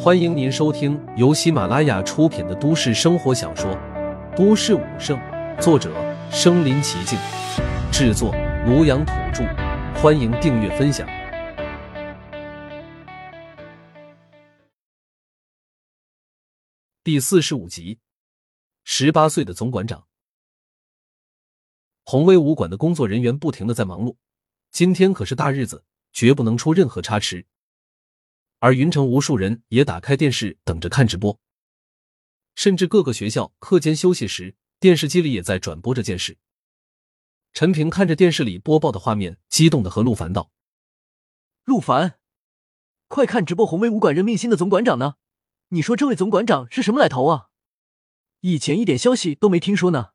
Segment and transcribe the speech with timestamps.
[0.00, 3.68] 欢迎您收听由喜马拉雅出品的都市生活小说
[4.36, 5.18] 《都市武圣》，
[5.60, 5.92] 作者：
[6.30, 7.18] 身临其境，
[7.90, 8.32] 制作：
[8.64, 9.42] 庐阳土著。
[10.00, 11.04] 欢迎订阅分享。
[17.02, 17.98] 第四十五集，
[18.84, 20.06] 十八岁的总馆长，
[22.04, 24.14] 宏威武馆的工作人员不停的在忙碌。
[24.70, 27.46] 今天可是大日子，绝不能出任何差池。
[28.60, 31.38] 而云城无数人也打开电视等着看直播，
[32.54, 36.38] 甚至各个学校课间休息时，电视机里也在转播这件事。
[37.52, 40.50] 陈平看着电视里播报的画面，激动的和陆凡道
[41.64, 42.18] ：“陆凡，
[43.06, 43.64] 快看直播！
[43.64, 45.14] 红威武馆任命新的总馆长呢？
[45.68, 47.50] 你说这位总馆长是什么来头啊？
[48.40, 50.10] 以前一点消息都没听说呢。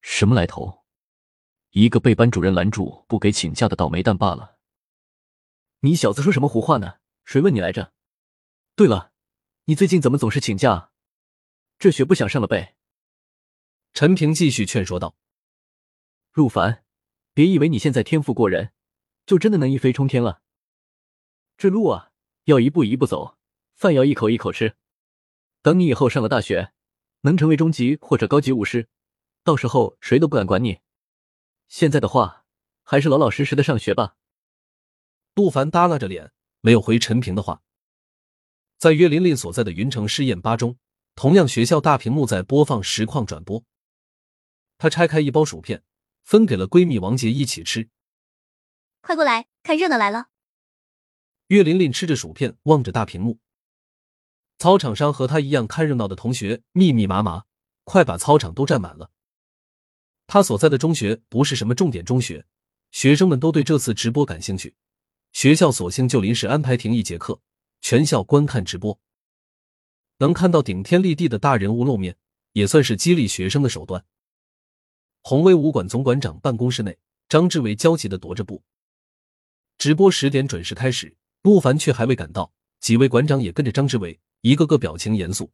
[0.00, 0.84] 什么来头？
[1.70, 4.56] 一个被班主任拦住不给请假的倒霉蛋罢了。
[5.80, 6.94] 你小子说什么胡话呢？”
[7.28, 7.92] 谁问你来着？
[8.74, 9.12] 对了，
[9.64, 10.92] 你最近怎么总是请假？
[11.78, 12.74] 这学不想上了呗？
[13.92, 15.14] 陈平继续劝说道
[16.32, 16.86] ：“陆凡，
[17.34, 18.72] 别以为你现在天赋过人，
[19.26, 20.40] 就真的能一飞冲天了。
[21.58, 22.12] 这路啊，
[22.44, 23.36] 要一步一步走，
[23.74, 24.78] 饭要一口一口吃。
[25.60, 26.72] 等你以后上了大学，
[27.20, 28.88] 能成为中级或者高级武师，
[29.44, 30.80] 到时候谁都不敢管你。
[31.66, 32.46] 现在的话，
[32.82, 34.16] 还是老老实实的上学吧。”
[35.36, 36.32] 陆凡耷拉着脸。
[36.60, 37.62] 没有回陈平的话，
[38.78, 40.76] 在岳琳琳所在的云城试验吧中，
[41.14, 43.62] 同样学校大屏幕在播放实况转播。
[44.76, 45.82] 她拆开一包薯片，
[46.24, 47.88] 分给了闺蜜王杰一起吃。
[49.00, 50.28] 快过来看热闹来了！
[51.48, 53.38] 岳琳琳吃着薯片，望着大屏幕。
[54.58, 57.44] 操场上和她一样看热闹的同学密密麻麻，
[57.84, 59.10] 快把操场都占满了。
[60.26, 62.44] 她所在的中学不是什么重点中学，
[62.90, 64.74] 学生们都对这次直播感兴趣。
[65.32, 67.40] 学校索性就临时安排停一节课，
[67.80, 68.98] 全校观看直播。
[70.18, 72.16] 能看到顶天立地的大人物露面，
[72.52, 74.04] 也算是激励学生的手段。
[75.22, 76.98] 宏威武馆总馆长办公室内，
[77.28, 78.62] 张志伟焦急的踱着步。
[79.76, 85.52] 直播十点准时开始，陆凡却还未赶到，几位馆长也跟着张志伟，一个个表情严肃。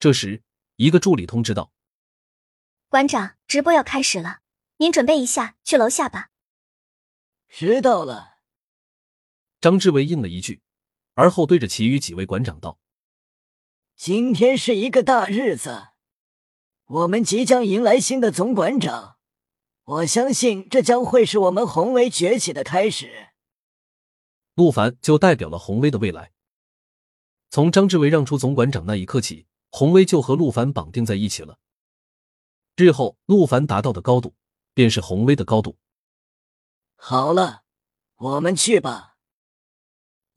[0.00, 0.42] 这时，
[0.76, 1.70] 一个助理通知道
[2.88, 4.40] ：“馆长，直播要开始了，
[4.78, 6.30] 您准备一下，去楼下吧。”
[7.48, 8.35] 知道了。
[9.66, 10.62] 张志伟应了一句，
[11.14, 12.78] 而后对着其余几位馆长道
[13.98, 15.88] ：“今天是一个大日子，
[16.84, 19.16] 我们即将迎来新的总馆长。
[19.82, 23.30] 我相信这将会是我们宏威崛起的开始。”
[24.54, 26.30] 陆凡就代表了宏威的未来。
[27.50, 31.58] 从张志伟让出总馆长那一刻起，宏威就和陆凡绑定在一起了。
[32.76, 34.36] 日后陆凡达到的高度，
[34.74, 35.76] 便是宏威的高度。
[36.94, 37.64] 好了，
[38.14, 39.15] 我们去吧。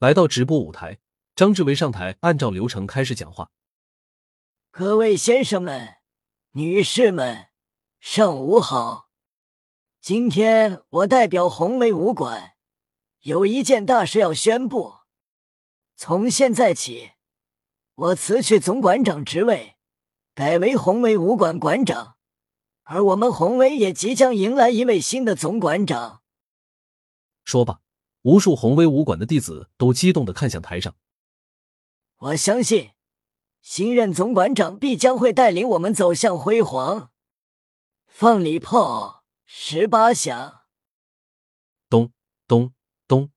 [0.00, 0.98] 来到直播舞台，
[1.36, 3.50] 张志伟上台，按照流程开始讲话。
[4.70, 5.96] 各位先生们、
[6.52, 7.48] 女士们，
[8.00, 9.10] 上午好！
[10.00, 12.52] 今天我代表红梅武馆，
[13.20, 15.00] 有一件大事要宣布。
[15.96, 17.10] 从现在起，
[17.94, 19.76] 我辞去总馆长职位，
[20.34, 22.16] 改为红梅武馆馆长，
[22.84, 26.22] 而我们红威也即将迎来一位新的总馆长。
[27.44, 27.82] 说罢。
[28.22, 30.94] 无数宏威武馆的弟子都激动的看向台上。
[32.16, 32.90] 我相信，
[33.62, 37.10] 新任总馆长必将会带领我们走向辉煌。
[38.06, 40.62] 放礼炮十八响，
[41.88, 42.12] 咚
[42.46, 42.74] 咚
[43.08, 43.30] 咚，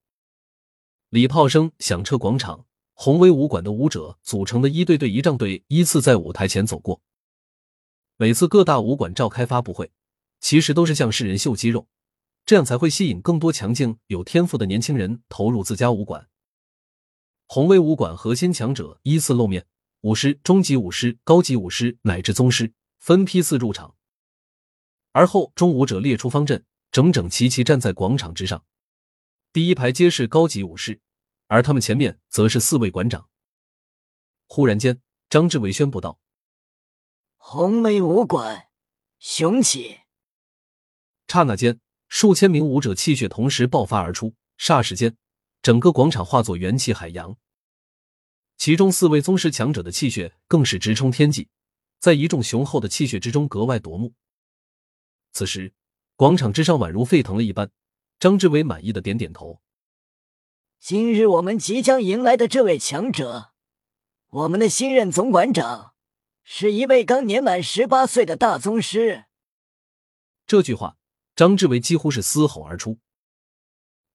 [1.09, 2.65] 礼炮声响彻广场。
[2.95, 7.01] 宏威武馆的武者组成的一队队仪仗队依次在舞台前走过。
[8.17, 9.91] 每次各大武馆召开发布会，
[10.39, 11.87] 其实都是向世人秀肌肉。
[12.45, 16.29] 这样才会吸引更多强劲、有天赋的年轻人投入自家武馆。
[17.45, 19.65] 红威武馆核心强者依次露面，
[20.01, 23.95] 武师、中级武师、高级武师乃至宗师分批次入场。
[25.11, 28.65] 而后，中武者列出方阵，整整齐齐站在广场之上。
[29.53, 30.99] 第一排皆是高级武士，
[31.47, 33.29] 而他们前面则是四位馆长。
[34.47, 36.19] 忽然间，张志伟宣布道
[37.37, 38.69] ：“红威武馆，
[39.19, 39.99] 雄起！”
[41.27, 41.79] 刹那间。
[42.15, 45.17] 数千名武者气血同时爆发而出，霎时间，
[45.63, 47.35] 整个广场化作元气海洋。
[48.55, 51.49] 其中四位宗师强者的气血更是直冲天际，
[51.97, 54.13] 在一众雄厚的气血之中格外夺目。
[55.31, 55.73] 此时，
[56.15, 57.71] 广场之上宛如沸腾了一般。
[58.19, 59.59] 张志伟满意的点点头。
[60.79, 63.53] 今日我们即将迎来的这位强者，
[64.29, 65.95] 我们的新任总馆长，
[66.43, 69.25] 是一位刚年满十八岁的大宗师。
[70.45, 70.99] 这句话。
[71.35, 72.99] 张志伟几乎是嘶吼而出。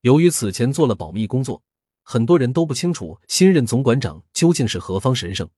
[0.03, 1.63] 由于此前做了保密工作，
[2.03, 5.51] 很多人都不清楚新任总管长究竟是何方神圣。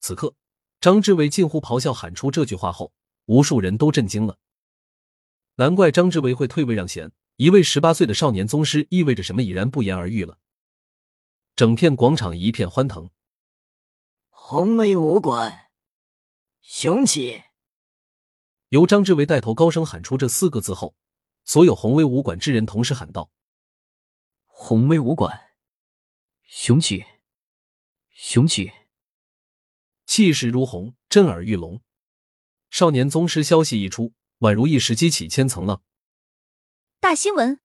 [0.00, 0.34] 此刻，
[0.80, 2.92] 张志伟近乎咆哮喊出这句话后，
[3.24, 4.38] 无数人都震惊了。
[5.56, 10.38] 难怪张志伟会退位让贤，一位十八岁的少年宗师意味着什么已然不言而喻了。
[11.56, 13.10] 整片广场一片欢腾。
[14.28, 15.70] 红梅武馆，
[16.60, 17.42] 雄起！
[18.76, 20.94] 由张志伟带头高声喊出这四个字后，
[21.44, 23.30] 所有红威武馆之人同时喊道
[24.44, 25.54] ：“红威武馆，
[26.42, 27.06] 雄起，
[28.10, 28.70] 雄起！”
[30.04, 31.80] 气势如虹，震耳欲聋。
[32.68, 35.82] 少年宗师消息一出，宛如一石激起千层浪。
[37.00, 37.58] 大新闻！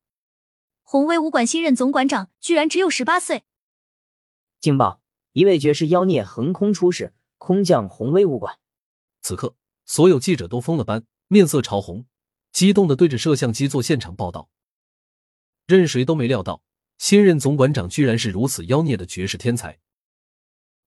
[0.81, 3.44] 红威武馆新任总馆长居然只有十八岁！
[4.62, 5.02] 惊爆！
[5.34, 8.58] 一位绝世妖孽横空出世，空降红威武馆。
[9.22, 9.58] 此刻，
[9.91, 12.05] 所有记者都疯了般，面色潮红，
[12.53, 14.49] 激动的对着摄像机做现场报道。
[15.67, 16.63] 任谁都没料到，
[16.97, 19.81] 新任总馆长居然是如此妖孽的绝世天才，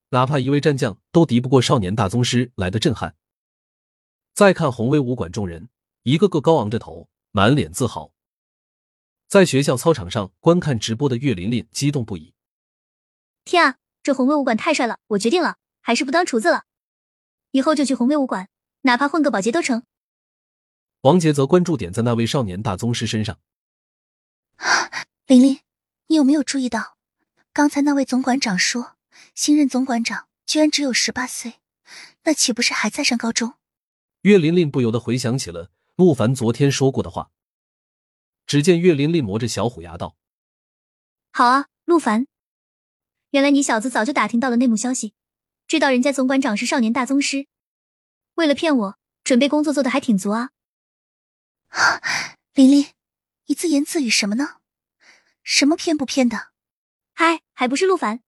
[0.09, 3.15] 哪怕一位战将都敌不过少年大宗师来的震撼。
[4.33, 5.69] 再看红威武馆众人，
[6.05, 8.15] 一个个高昂着头，满脸自豪。
[9.29, 12.33] 在学校操场上观看直播的岳琳琳激动不已
[13.45, 16.65] ：“天啊！”这红威武馆太帅了，我决定了，还是不当厨子了，
[17.51, 18.49] 以后就去红威武馆，
[18.85, 19.83] 哪怕混个保洁都成。
[21.03, 23.39] 王杰则关注点在那位少年大宗师身上。
[25.27, 25.61] 玲玲，
[26.07, 26.97] 你有没有注意到，
[27.53, 28.97] 刚才那位总馆长说，
[29.35, 31.55] 新任总馆长居然只有十八岁，
[32.25, 33.55] 那岂不是还在上高中？
[34.23, 37.31] 岳琳琳不由得回想起了陆凡昨天说过的话。
[38.47, 40.17] 只见岳琳琳磨着小虎牙道
[41.33, 42.27] ：“好啊，陆凡。”
[43.33, 45.15] 原来你小子早就打听到了内幕消息，
[45.67, 47.47] 知道人家总馆长是少年大宗师，
[48.35, 50.51] 为了骗我，准备工作做的还挺足啊！
[52.55, 52.87] 玲玲，
[53.47, 54.57] 你自言自语什么呢？
[55.43, 56.49] 什么骗不骗的？
[57.15, 58.21] 嗨，还不是陆凡，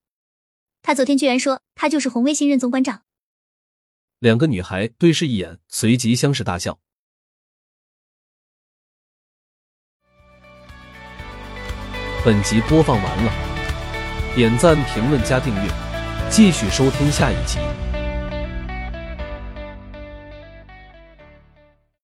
[0.83, 3.03] 他昨天居然说他就是红卫新任总馆长。
[4.19, 6.79] 两个女孩对视一眼，随即相视大笑。
[12.25, 13.33] 本集播放完了。
[14.35, 15.71] 点赞、评论、加订阅，
[16.31, 17.59] 继续收听下一集。